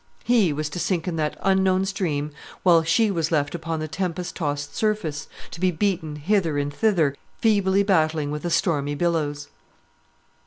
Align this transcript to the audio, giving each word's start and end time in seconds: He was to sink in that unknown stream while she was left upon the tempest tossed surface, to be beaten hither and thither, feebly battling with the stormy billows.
He 0.23 0.51
was 0.51 0.67
to 0.69 0.79
sink 0.79 1.07
in 1.07 1.15
that 1.17 1.37
unknown 1.43 1.85
stream 1.85 2.31
while 2.63 2.81
she 2.81 3.11
was 3.11 3.31
left 3.31 3.53
upon 3.53 3.77
the 3.79 3.87
tempest 3.87 4.35
tossed 4.35 4.75
surface, 4.75 5.27
to 5.51 5.59
be 5.59 5.69
beaten 5.69 6.15
hither 6.15 6.57
and 6.57 6.73
thither, 6.73 7.15
feebly 7.37 7.83
battling 7.83 8.31
with 8.31 8.41
the 8.41 8.49
stormy 8.49 8.95
billows. 8.95 9.49